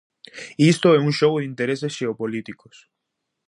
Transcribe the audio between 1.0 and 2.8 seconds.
un xogo de intereses xeopolíticos.